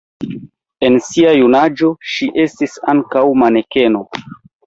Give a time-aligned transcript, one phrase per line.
[0.87, 4.05] En sia junaĝo ŝi estis ankaŭ manekeno.